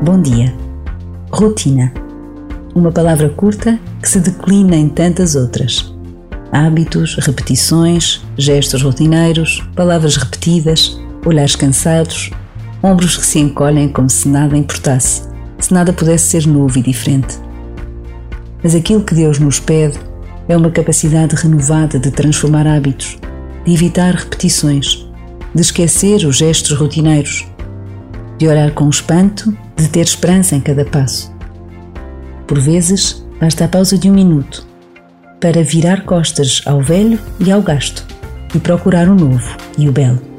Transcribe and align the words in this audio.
Bom 0.00 0.22
dia. 0.22 0.54
Rotina. 1.28 1.92
Uma 2.72 2.92
palavra 2.92 3.28
curta 3.30 3.80
que 4.00 4.08
se 4.08 4.20
declina 4.20 4.76
em 4.76 4.88
tantas 4.88 5.34
outras. 5.34 5.92
Hábitos, 6.52 7.16
repetições, 7.16 8.24
gestos 8.36 8.80
rotineiros, 8.80 9.60
palavras 9.74 10.14
repetidas, 10.14 11.00
olhares 11.26 11.56
cansados, 11.56 12.30
ombros 12.80 13.16
que 13.16 13.26
se 13.26 13.40
encolhem 13.40 13.88
como 13.88 14.08
se 14.08 14.28
nada 14.28 14.56
importasse, 14.56 15.22
se 15.58 15.74
nada 15.74 15.92
pudesse 15.92 16.26
ser 16.26 16.46
novo 16.46 16.78
e 16.78 16.82
diferente. 16.82 17.36
Mas 18.62 18.76
aquilo 18.76 19.02
que 19.02 19.16
Deus 19.16 19.40
nos 19.40 19.58
pede 19.58 19.98
é 20.48 20.56
uma 20.56 20.70
capacidade 20.70 21.34
renovada 21.34 21.98
de 21.98 22.12
transformar 22.12 22.68
hábitos, 22.68 23.18
de 23.64 23.74
evitar 23.74 24.14
repetições, 24.14 25.08
de 25.52 25.60
esquecer 25.60 26.24
os 26.24 26.36
gestos 26.36 26.78
rotineiros, 26.78 27.44
de 28.38 28.46
olhar 28.46 28.70
com 28.72 28.88
espanto, 28.88 29.56
de 29.76 29.88
ter 29.88 30.02
esperança 30.02 30.54
em 30.54 30.60
cada 30.60 30.84
passo. 30.84 31.32
Por 32.46 32.58
vezes, 32.58 33.24
basta 33.40 33.64
a 33.64 33.68
pausa 33.68 33.98
de 33.98 34.08
um 34.10 34.14
minuto 34.14 34.66
para 35.40 35.62
virar 35.62 36.04
costas 36.04 36.62
ao 36.64 36.80
velho 36.80 37.18
e 37.38 37.50
ao 37.50 37.62
gasto 37.62 38.06
e 38.54 38.58
procurar 38.58 39.08
o 39.08 39.14
novo 39.14 39.56
e 39.76 39.88
o 39.88 39.92
belo. 39.92 40.37